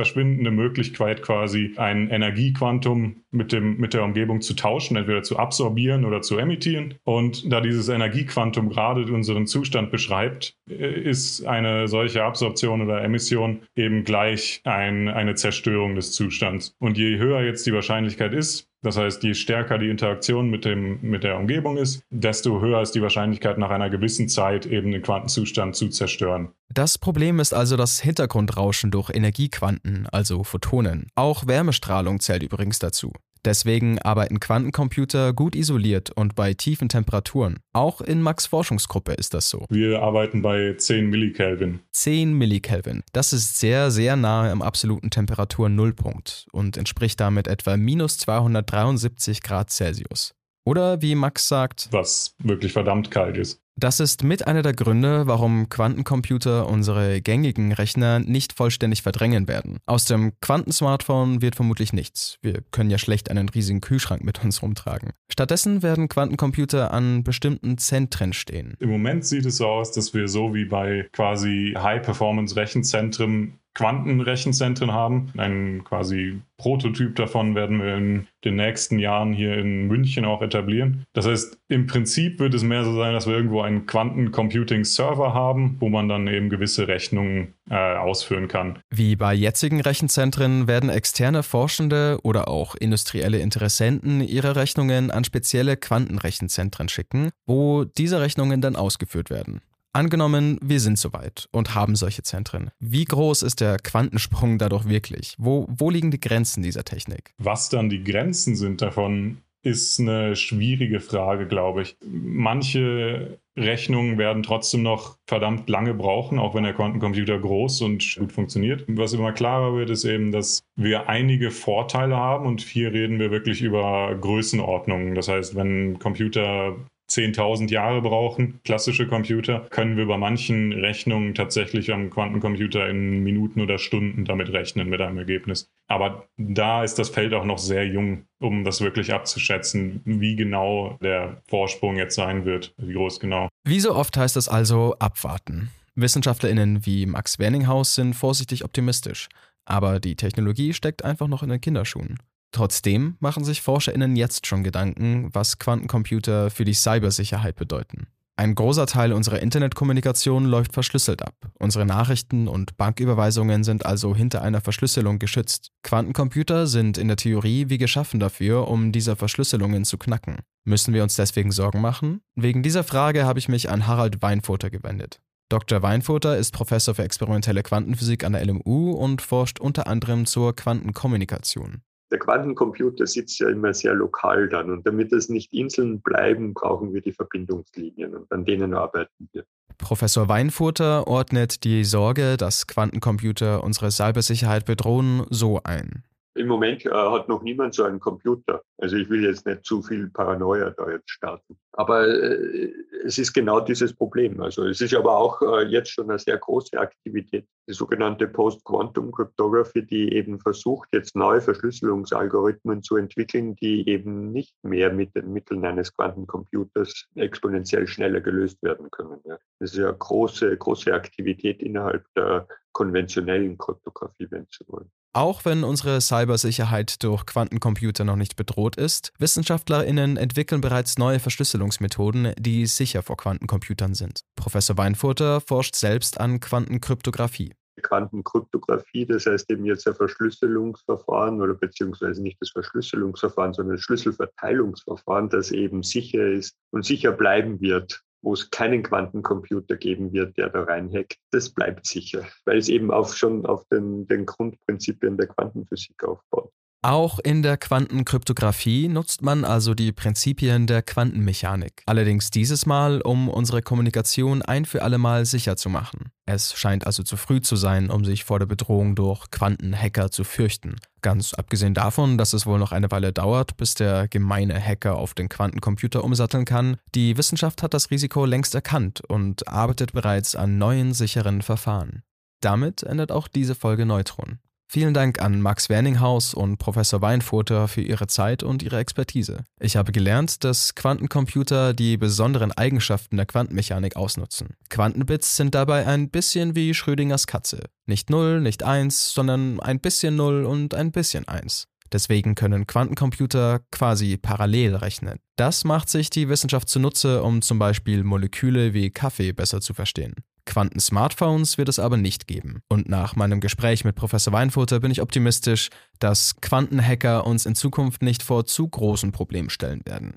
verschwindende 0.42 0.50
Möglichkeit, 0.50 1.22
quasi 1.22 1.74
ein 1.76 2.10
Energiequantum 2.10 3.22
mit, 3.30 3.52
dem, 3.52 3.76
mit 3.78 3.94
der 3.94 4.04
Umgebung 4.04 4.40
zu 4.40 4.54
tauschen, 4.54 4.96
entweder 4.96 5.22
zu 5.22 5.38
absorbieren 5.38 6.04
oder 6.04 6.20
zu 6.22 6.36
emittieren. 6.36 6.94
Und 7.04 7.50
da 7.50 7.60
dieses 7.60 7.88
Energiequantum 7.88 8.68
gerade 8.68 9.12
unseren 9.12 9.46
Zustand 9.46 9.90
beschreibt, 9.90 10.56
ist 10.66 11.46
eine 11.46 11.88
solche 11.88 12.24
Absorption 12.24 12.82
oder 12.82 13.02
Emission 13.02 13.62
eben 13.76 14.04
gleich 14.04 14.60
ein, 14.64 15.08
eine 15.08 15.34
Zerstörung 15.34 15.94
des 15.94 16.12
Zustands. 16.12 16.74
Und 16.78 16.98
je 16.98 17.18
höher 17.18 17.42
jetzt 17.42 17.66
die 17.66 17.72
Wahrscheinlichkeit 17.72 18.32
ist, 18.34 18.71
das 18.82 18.96
heißt, 18.96 19.22
je 19.22 19.34
stärker 19.34 19.78
die 19.78 19.88
Interaktion 19.88 20.50
mit, 20.50 20.64
dem, 20.64 20.98
mit 21.02 21.22
der 21.22 21.38
Umgebung 21.38 21.76
ist, 21.76 22.02
desto 22.10 22.60
höher 22.60 22.82
ist 22.82 22.92
die 22.92 23.02
Wahrscheinlichkeit, 23.02 23.56
nach 23.56 23.70
einer 23.70 23.90
gewissen 23.90 24.28
Zeit 24.28 24.66
eben 24.66 24.90
den 24.90 25.02
Quantenzustand 25.02 25.76
zu 25.76 25.88
zerstören. 25.88 26.48
Das 26.68 26.98
Problem 26.98 27.38
ist 27.38 27.54
also 27.54 27.76
das 27.76 28.00
Hintergrundrauschen 28.00 28.90
durch 28.90 29.10
Energiequanten, 29.10 30.08
also 30.10 30.42
Photonen. 30.42 31.06
Auch 31.14 31.46
Wärmestrahlung 31.46 32.18
zählt 32.18 32.42
übrigens 32.42 32.80
dazu. 32.80 33.12
Deswegen 33.44 33.98
arbeiten 33.98 34.38
Quantencomputer 34.38 35.32
gut 35.32 35.56
isoliert 35.56 36.10
und 36.10 36.34
bei 36.34 36.54
tiefen 36.54 36.88
Temperaturen. 36.88 37.58
Auch 37.72 38.00
in 38.00 38.22
Max 38.22 38.46
Forschungsgruppe 38.46 39.12
ist 39.14 39.34
das 39.34 39.48
so. 39.48 39.66
Wir 39.68 40.00
arbeiten 40.00 40.42
bei 40.42 40.74
10 40.76 41.10
Millikelvin. 41.10 41.80
10 41.92 42.34
Millikelvin. 42.34 43.02
Das 43.12 43.32
ist 43.32 43.58
sehr, 43.58 43.90
sehr 43.90 44.16
nahe 44.16 44.50
am 44.50 44.62
absoluten 44.62 45.10
Temperatur-Nullpunkt 45.10 46.46
und 46.52 46.76
entspricht 46.76 47.18
damit 47.20 47.48
etwa 47.48 47.76
minus 47.76 48.18
273 48.18 49.42
Grad 49.42 49.70
Celsius. 49.70 50.34
Oder 50.64 51.02
wie 51.02 51.16
Max 51.16 51.48
sagt, 51.48 51.88
was 51.90 52.36
wirklich 52.38 52.72
verdammt 52.72 53.10
kalt 53.10 53.36
ist. 53.36 53.61
Das 53.76 54.00
ist 54.00 54.22
mit 54.22 54.46
einer 54.46 54.62
der 54.62 54.74
Gründe, 54.74 55.26
warum 55.26 55.68
Quantencomputer 55.68 56.68
unsere 56.68 57.22
gängigen 57.22 57.72
Rechner 57.72 58.20
nicht 58.20 58.52
vollständig 58.52 59.02
verdrängen 59.02 59.48
werden. 59.48 59.78
Aus 59.86 60.04
dem 60.04 60.32
Quantensmartphone 60.40 61.40
wird 61.40 61.56
vermutlich 61.56 61.92
nichts. 61.92 62.38
Wir 62.42 62.62
können 62.70 62.90
ja 62.90 62.98
schlecht 62.98 63.30
einen 63.30 63.48
riesigen 63.48 63.80
Kühlschrank 63.80 64.22
mit 64.24 64.44
uns 64.44 64.62
rumtragen. 64.62 65.12
Stattdessen 65.30 65.82
werden 65.82 66.08
Quantencomputer 66.08 66.92
an 66.92 67.24
bestimmten 67.24 67.78
Zentren 67.78 68.32
stehen. 68.32 68.76
Im 68.78 68.90
Moment 68.90 69.24
sieht 69.24 69.46
es 69.46 69.56
so 69.56 69.66
aus, 69.66 69.92
dass 69.92 70.12
wir 70.12 70.28
so 70.28 70.54
wie 70.54 70.66
bei 70.66 71.08
quasi 71.12 71.74
High-Performance-Rechenzentren 71.76 73.58
Quantenrechenzentren 73.74 74.92
haben. 74.92 75.32
Ein 75.36 75.82
quasi 75.84 76.40
Prototyp 76.58 77.16
davon 77.16 77.54
werden 77.54 77.82
wir 77.82 77.96
in 77.96 78.26
den 78.44 78.56
nächsten 78.56 78.98
Jahren 78.98 79.32
hier 79.32 79.56
in 79.56 79.88
München 79.88 80.24
auch 80.24 80.42
etablieren. 80.42 81.04
Das 81.12 81.26
heißt, 81.26 81.58
im 81.68 81.86
Prinzip 81.86 82.38
wird 82.38 82.54
es 82.54 82.62
mehr 82.62 82.84
so 82.84 82.94
sein, 82.94 83.14
dass 83.14 83.26
wir 83.26 83.34
irgendwo 83.34 83.62
einen 83.62 83.86
Quantencomputing-Server 83.86 85.34
haben, 85.34 85.76
wo 85.80 85.88
man 85.88 86.08
dann 86.08 86.28
eben 86.28 86.50
gewisse 86.50 86.86
Rechnungen 86.86 87.54
äh, 87.68 87.96
ausführen 87.96 88.46
kann. 88.46 88.78
Wie 88.90 89.16
bei 89.16 89.34
jetzigen 89.34 89.80
Rechenzentren 89.80 90.68
werden 90.68 90.88
externe 90.88 91.42
Forschende 91.42 92.18
oder 92.22 92.46
auch 92.48 92.74
industrielle 92.76 93.38
Interessenten 93.38 94.20
ihre 94.20 94.54
Rechnungen 94.54 95.10
an 95.10 95.24
spezielle 95.24 95.76
Quantenrechenzentren 95.76 96.88
schicken, 96.88 97.30
wo 97.46 97.84
diese 97.84 98.20
Rechnungen 98.20 98.60
dann 98.60 98.76
ausgeführt 98.76 99.30
werden. 99.30 99.62
Angenommen, 99.94 100.58
wir 100.62 100.80
sind 100.80 100.98
soweit 100.98 101.48
und 101.52 101.74
haben 101.74 101.96
solche 101.96 102.22
Zentren. 102.22 102.70
Wie 102.80 103.04
groß 103.04 103.42
ist 103.42 103.60
der 103.60 103.76
Quantensprung 103.76 104.56
dadurch 104.56 104.88
wirklich? 104.88 105.34
Wo, 105.38 105.66
wo 105.68 105.90
liegen 105.90 106.10
die 106.10 106.20
Grenzen 106.20 106.62
dieser 106.62 106.84
Technik? 106.84 107.34
Was 107.36 107.68
dann 107.68 107.90
die 107.90 108.02
Grenzen 108.02 108.56
sind 108.56 108.80
davon, 108.80 109.42
ist 109.62 110.00
eine 110.00 110.34
schwierige 110.34 110.98
Frage, 110.98 111.46
glaube 111.46 111.82
ich. 111.82 111.96
Manche 112.04 113.38
Rechnungen 113.56 114.16
werden 114.16 114.42
trotzdem 114.42 114.82
noch 114.82 115.18
verdammt 115.26 115.68
lange 115.68 115.92
brauchen, 115.92 116.38
auch 116.38 116.54
wenn 116.54 116.64
der 116.64 116.72
Quantencomputer 116.72 117.38
groß 117.38 117.82
und 117.82 118.16
gut 118.18 118.32
funktioniert. 118.32 118.84
Was 118.88 119.12
immer 119.12 119.32
klarer 119.32 119.74
wird, 119.74 119.90
ist 119.90 120.04
eben, 120.04 120.32
dass 120.32 120.62
wir 120.74 121.08
einige 121.08 121.50
Vorteile 121.50 122.16
haben 122.16 122.46
und 122.46 122.62
hier 122.62 122.92
reden 122.92 123.18
wir 123.18 123.30
wirklich 123.30 123.60
über 123.60 124.14
Größenordnungen. 124.18 125.14
Das 125.14 125.28
heißt, 125.28 125.54
wenn 125.54 125.98
Computer 125.98 126.76
10.000 127.12 127.70
Jahre 127.70 128.02
brauchen, 128.02 128.60
klassische 128.64 129.06
Computer, 129.06 129.66
können 129.70 129.96
wir 129.96 130.06
bei 130.06 130.16
manchen 130.16 130.72
Rechnungen 130.72 131.34
tatsächlich 131.34 131.92
am 131.92 132.10
Quantencomputer 132.10 132.88
in 132.88 133.22
Minuten 133.22 133.60
oder 133.60 133.78
Stunden 133.78 134.24
damit 134.24 134.52
rechnen 134.52 134.88
mit 134.88 135.00
einem 135.00 135.18
Ergebnis. 135.18 135.70
Aber 135.88 136.26
da 136.36 136.84
ist 136.84 136.98
das 136.98 137.10
Feld 137.10 137.34
auch 137.34 137.44
noch 137.44 137.58
sehr 137.58 137.86
jung, 137.86 138.24
um 138.40 138.64
das 138.64 138.80
wirklich 138.80 139.12
abzuschätzen, 139.12 140.00
wie 140.04 140.36
genau 140.36 140.98
der 141.02 141.42
Vorsprung 141.48 141.96
jetzt 141.96 142.14
sein 142.14 142.44
wird, 142.44 142.74
wie 142.78 142.94
groß 142.94 143.20
genau. 143.20 143.48
Wie 143.64 143.80
so 143.80 143.94
oft 143.94 144.16
heißt 144.16 144.36
es 144.36 144.48
also 144.48 144.96
abwarten. 144.98 145.70
WissenschaftlerInnen 145.94 146.86
wie 146.86 147.04
Max 147.04 147.38
Werninghaus 147.38 147.94
sind 147.94 148.14
vorsichtig 148.14 148.64
optimistisch, 148.64 149.28
aber 149.66 150.00
die 150.00 150.16
Technologie 150.16 150.72
steckt 150.72 151.04
einfach 151.04 151.28
noch 151.28 151.42
in 151.42 151.50
den 151.50 151.60
Kinderschuhen. 151.60 152.18
Trotzdem 152.52 153.16
machen 153.18 153.44
sich 153.44 153.62
ForscherInnen 153.62 154.14
jetzt 154.14 154.46
schon 154.46 154.62
Gedanken, 154.62 155.30
was 155.32 155.58
Quantencomputer 155.58 156.50
für 156.50 156.66
die 156.66 156.74
Cybersicherheit 156.74 157.56
bedeuten. 157.56 158.06
Ein 158.36 158.54
großer 158.54 158.86
Teil 158.86 159.12
unserer 159.12 159.40
Internetkommunikation 159.40 160.46
läuft 160.46 160.72
verschlüsselt 160.72 161.22
ab. 161.22 161.34
Unsere 161.58 161.84
Nachrichten 161.84 162.48
und 162.48 162.76
Banküberweisungen 162.76 163.62
sind 163.62 163.84
also 163.84 164.14
hinter 164.14 164.42
einer 164.42 164.60
Verschlüsselung 164.60 165.18
geschützt. 165.18 165.70
Quantencomputer 165.82 166.66
sind 166.66 166.98
in 166.98 167.08
der 167.08 167.16
Theorie 167.16 167.68
wie 167.68 167.78
geschaffen 167.78 168.20
dafür, 168.20 168.68
um 168.68 168.90
diese 168.90 169.16
Verschlüsselungen 169.16 169.84
zu 169.84 169.98
knacken. 169.98 170.38
Müssen 170.64 170.94
wir 170.94 171.02
uns 171.02 171.16
deswegen 171.16 171.52
Sorgen 171.52 171.80
machen? 171.80 172.20
Wegen 172.34 172.62
dieser 172.62 172.84
Frage 172.84 173.24
habe 173.26 173.38
ich 173.38 173.48
mich 173.48 173.70
an 173.70 173.86
Harald 173.86 174.22
Weinfurter 174.22 174.70
gewendet. 174.70 175.20
Dr. 175.48 175.82
Weinfurter 175.82 176.38
ist 176.38 176.52
Professor 176.52 176.94
für 176.94 177.04
experimentelle 177.04 177.62
Quantenphysik 177.62 178.24
an 178.24 178.32
der 178.32 178.44
LMU 178.46 178.92
und 178.92 179.20
forscht 179.20 179.60
unter 179.60 179.86
anderem 179.86 180.24
zur 180.24 180.56
Quantenkommunikation 180.56 181.82
der 182.12 182.18
Quantencomputer 182.18 183.06
sitzt 183.06 183.40
ja 183.40 183.48
immer 183.48 183.74
sehr 183.74 183.94
lokal 183.94 184.48
dann. 184.48 184.70
Und 184.70 184.86
damit 184.86 185.12
es 185.12 185.28
nicht 185.28 185.52
Inseln 185.52 186.00
bleiben, 186.00 186.54
brauchen 186.54 186.92
wir 186.92 187.00
die 187.00 187.12
Verbindungslinien 187.12 188.14
und 188.14 188.30
an 188.30 188.44
denen 188.44 188.74
arbeiten 188.74 189.28
wir. 189.32 189.44
Professor 189.78 190.28
Weinfurter 190.28 191.08
ordnet 191.08 191.64
die 191.64 191.84
Sorge, 191.84 192.36
dass 192.36 192.66
Quantencomputer 192.66 193.64
unsere 193.64 193.90
Cybersicherheit 193.90 194.66
bedrohen, 194.66 195.26
so 195.30 195.60
ein. 195.64 196.04
Im 196.34 196.48
Moment 196.48 196.84
äh, 196.86 196.90
hat 196.90 197.28
noch 197.28 197.42
niemand 197.42 197.74
so 197.74 197.84
einen 197.84 198.00
Computer. 198.00 198.62
Also 198.78 198.96
ich 198.96 199.08
will 199.10 199.24
jetzt 199.24 199.46
nicht 199.46 199.64
zu 199.64 199.82
viel 199.82 200.08
Paranoia 200.10 200.70
da 200.70 200.90
jetzt 200.90 201.10
starten. 201.10 201.56
Aber 201.72 202.06
äh, 202.06 202.72
es 203.04 203.18
ist 203.18 203.32
genau 203.32 203.60
dieses 203.60 203.94
Problem. 203.94 204.40
Also 204.40 204.64
es 204.66 204.80
ist 204.80 204.94
aber 204.94 205.16
auch 205.16 205.42
äh, 205.42 205.64
jetzt 205.64 205.90
schon 205.90 206.08
eine 206.08 206.18
sehr 206.18 206.38
große 206.38 206.78
Aktivität, 206.78 207.46
die 207.68 207.74
sogenannte 207.74 208.28
Post-Quantum 208.28 209.12
Cryptography, 209.12 209.84
die 209.84 210.12
eben 210.14 210.38
versucht, 210.40 210.88
jetzt 210.92 211.16
neue 211.16 211.40
Verschlüsselungsalgorithmen 211.40 212.82
zu 212.82 212.96
entwickeln, 212.96 213.56
die 213.56 213.88
eben 213.88 214.32
nicht 214.32 214.54
mehr 214.62 214.92
mit 214.92 215.14
den 215.14 215.32
Mitteln 215.32 215.64
eines 215.64 215.94
Quantencomputers 215.94 217.06
exponentiell 217.14 217.86
schneller 217.86 218.20
gelöst 218.20 218.62
werden 218.62 218.90
können. 218.90 219.20
Ja. 219.24 219.38
Das 219.58 219.72
ist 219.72 219.78
ja 219.78 219.90
große, 219.90 220.56
große 220.56 220.92
Aktivität 220.92 221.62
innerhalb 221.62 222.04
der 222.16 222.46
konventionellen 222.72 223.58
Kryptographie, 223.58 224.26
wenn 224.30 224.46
Sie 224.50 224.64
wollen. 224.68 224.90
Auch 225.14 225.44
wenn 225.44 225.62
unsere 225.62 226.00
Cybersicherheit 226.00 227.02
durch 227.02 227.26
Quantencomputer 227.26 228.04
noch 228.04 228.16
nicht 228.16 228.34
bedroht 228.34 228.76
ist, 228.76 229.12
WissenschaftlerInnen 229.18 230.16
entwickeln 230.16 230.62
bereits 230.62 230.96
neue 230.96 231.20
Verschlüsselungsmethoden, 231.20 232.32
die 232.38 232.64
sicher 232.66 233.02
vor 233.02 233.18
Quantencomputern 233.18 233.94
sind. 233.94 234.22
Professor 234.36 234.78
Weinfurter 234.78 235.42
forscht 235.42 235.76
selbst 235.76 236.18
an 236.18 236.40
Quantenkryptographie. 236.40 237.52
Quantenkryptographie, 237.82 239.06
das 239.06 239.26
heißt 239.26 239.50
eben 239.50 239.64
jetzt 239.64 239.86
ein 239.86 239.94
Verschlüsselungsverfahren 239.94 241.40
oder 241.40 241.54
beziehungsweise 241.54 242.22
nicht 242.22 242.38
das 242.40 242.50
Verschlüsselungsverfahren, 242.50 243.52
sondern 243.52 243.76
das 243.76 243.84
Schlüsselverteilungsverfahren, 243.84 245.28
das 245.28 245.50
eben 245.50 245.82
sicher 245.82 246.26
ist 246.26 246.54
und 246.70 246.84
sicher 246.84 247.12
bleiben 247.12 247.60
wird 247.60 248.02
wo 248.22 248.32
es 248.32 248.50
keinen 248.50 248.82
Quantencomputer 248.82 249.76
geben 249.76 250.12
wird, 250.12 250.38
der 250.38 250.48
da 250.48 250.62
reinhackt, 250.62 251.18
das 251.30 251.50
bleibt 251.50 251.86
sicher, 251.86 252.24
weil 252.44 252.58
es 252.58 252.68
eben 252.68 252.90
auch 252.90 253.12
schon 253.12 253.44
auf 253.46 253.66
den, 253.68 254.06
den 254.06 254.26
Grundprinzipien 254.26 255.16
der 255.16 255.26
Quantenphysik 255.26 256.02
aufbaut. 256.04 256.52
Auch 256.84 257.20
in 257.20 257.44
der 257.44 257.58
Quantenkryptographie 257.58 258.88
nutzt 258.88 259.22
man 259.22 259.44
also 259.44 259.72
die 259.72 259.92
Prinzipien 259.92 260.66
der 260.66 260.82
Quantenmechanik. 260.82 261.84
Allerdings 261.86 262.32
dieses 262.32 262.66
Mal, 262.66 263.00
um 263.02 263.28
unsere 263.28 263.62
Kommunikation 263.62 264.42
ein 264.42 264.64
für 264.64 264.82
alle 264.82 264.98
Mal 264.98 265.24
sicher 265.24 265.56
zu 265.56 265.70
machen. 265.70 266.10
Es 266.26 266.54
scheint 266.54 266.84
also 266.84 267.04
zu 267.04 267.16
früh 267.16 267.40
zu 267.40 267.54
sein, 267.54 267.88
um 267.88 268.04
sich 268.04 268.24
vor 268.24 268.40
der 268.40 268.46
Bedrohung 268.46 268.96
durch 268.96 269.30
Quantenhacker 269.30 270.10
zu 270.10 270.24
fürchten. 270.24 270.74
Ganz 271.02 271.34
abgesehen 271.34 271.74
davon, 271.74 272.18
dass 272.18 272.32
es 272.32 272.46
wohl 272.46 272.58
noch 272.58 272.72
eine 272.72 272.90
Weile 272.90 273.12
dauert, 273.12 273.56
bis 273.56 273.74
der 273.74 274.08
gemeine 274.08 274.60
Hacker 274.60 274.96
auf 274.96 275.14
den 275.14 275.28
Quantencomputer 275.28 276.02
umsatteln 276.02 276.44
kann, 276.44 276.78
die 276.96 277.16
Wissenschaft 277.16 277.62
hat 277.62 277.74
das 277.74 277.92
Risiko 277.92 278.24
längst 278.24 278.56
erkannt 278.56 279.02
und 279.06 279.46
arbeitet 279.46 279.92
bereits 279.92 280.34
an 280.34 280.58
neuen 280.58 280.94
sicheren 280.94 281.42
Verfahren. 281.42 282.02
Damit 282.40 282.82
endet 282.82 283.12
auch 283.12 283.28
diese 283.28 283.54
Folge 283.54 283.86
Neutron. 283.86 284.40
Vielen 284.74 284.94
Dank 284.94 285.20
an 285.20 285.42
Max 285.42 285.68
Werninghaus 285.68 286.32
und 286.32 286.56
Professor 286.56 287.02
Weinfurter 287.02 287.68
für 287.68 287.82
ihre 287.82 288.06
Zeit 288.06 288.42
und 288.42 288.62
ihre 288.62 288.78
Expertise. 288.78 289.44
Ich 289.60 289.76
habe 289.76 289.92
gelernt, 289.92 290.44
dass 290.44 290.74
Quantencomputer 290.74 291.74
die 291.74 291.98
besonderen 291.98 292.52
Eigenschaften 292.52 293.18
der 293.18 293.26
Quantenmechanik 293.26 293.96
ausnutzen. 293.96 294.54
Quantenbits 294.70 295.36
sind 295.36 295.54
dabei 295.54 295.86
ein 295.86 296.08
bisschen 296.08 296.56
wie 296.56 296.72
Schrödingers 296.72 297.26
Katze. 297.26 297.64
Nicht 297.84 298.08
0, 298.08 298.40
nicht 298.40 298.62
1, 298.62 299.12
sondern 299.12 299.60
ein 299.60 299.78
bisschen 299.78 300.16
0 300.16 300.46
und 300.46 300.72
ein 300.72 300.90
bisschen 300.90 301.28
1. 301.28 301.68
Deswegen 301.92 302.34
können 302.34 302.66
Quantencomputer 302.66 303.60
quasi 303.70 304.16
parallel 304.16 304.76
rechnen. 304.76 305.18
Das 305.36 305.64
macht 305.64 305.90
sich 305.90 306.08
die 306.08 306.30
Wissenschaft 306.30 306.70
zunutze, 306.70 307.22
um 307.22 307.42
zum 307.42 307.58
Beispiel 307.58 308.04
Moleküle 308.04 308.72
wie 308.72 308.88
Kaffee 308.88 309.32
besser 309.32 309.60
zu 309.60 309.74
verstehen. 309.74 310.14
Quanten-Smartphones 310.46 311.58
wird 311.58 311.68
es 311.68 311.78
aber 311.78 311.96
nicht 311.96 312.26
geben. 312.26 312.62
Und 312.68 312.88
nach 312.88 313.16
meinem 313.16 313.40
Gespräch 313.40 313.84
mit 313.84 313.94
Professor 313.94 314.32
Weinfurter 314.32 314.80
bin 314.80 314.90
ich 314.90 315.02
optimistisch, 315.02 315.68
dass 315.98 316.40
Quantenhacker 316.40 317.26
uns 317.26 317.46
in 317.46 317.54
Zukunft 317.54 318.02
nicht 318.02 318.22
vor 318.22 318.44
zu 318.44 318.68
großen 318.68 319.12
Problemen 319.12 319.50
stellen 319.50 319.82
werden. 319.84 320.16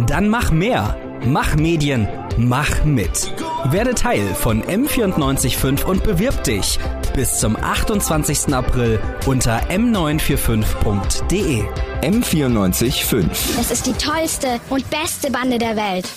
Dann 0.08 0.30
mach 0.30 0.52
mehr. 0.52 0.98
Mach 1.26 1.56
Medien. 1.56 2.08
Mach 2.38 2.84
mit. 2.84 3.32
Werde 3.66 3.96
Teil 3.96 4.28
von 4.36 4.62
M945 4.64 5.86
und 5.86 6.04
bewirb 6.04 6.44
dich 6.44 6.80
bis 7.18 7.40
zum 7.40 7.58
28. 7.58 8.54
April 8.54 9.00
unter 9.26 9.60
m945.de. 9.72 11.64
M945. 12.04 13.60
Es 13.60 13.72
ist 13.72 13.88
die 13.88 13.94
tollste 13.94 14.62
und 14.70 14.88
beste 14.92 15.32
Bande 15.32 15.58
der 15.58 15.76
Welt. 15.76 16.08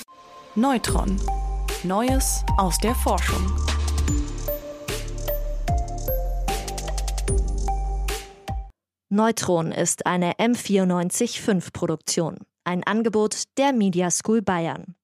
Neutron. 0.54 1.18
Neues 1.84 2.44
aus 2.58 2.76
der 2.78 2.94
Forschung. 2.94 3.50
Neutron 9.08 9.72
ist 9.72 10.04
eine 10.04 10.34
M945 10.34 11.72
Produktion, 11.72 12.36
ein 12.64 12.84
Angebot 12.84 13.44
der 13.56 13.72
Media 13.72 14.10
School 14.10 14.42
Bayern. 14.42 14.94